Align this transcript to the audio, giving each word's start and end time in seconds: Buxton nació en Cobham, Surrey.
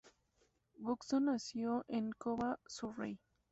Buxton 0.79 1.25
nació 1.25 1.85
en 1.87 2.09
Cobham, 2.13 2.55
Surrey. 2.65 3.19